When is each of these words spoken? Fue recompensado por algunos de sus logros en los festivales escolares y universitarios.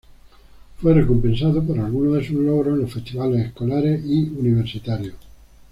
Fue 0.81 0.95
recompensado 0.95 1.63
por 1.63 1.77
algunos 1.79 2.15
de 2.15 2.25
sus 2.27 2.37
logros 2.37 2.73
en 2.73 2.81
los 2.81 2.91
festivales 2.91 3.45
escolares 3.45 4.03
y 4.03 4.29
universitarios. 4.29 5.13